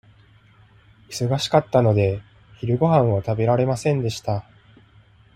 [1.11, 2.23] 忙しかったので、
[2.57, 4.45] 昼ごはんを食べられませんでした。